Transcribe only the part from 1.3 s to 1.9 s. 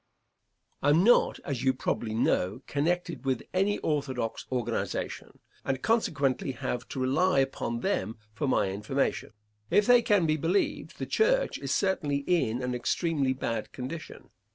as you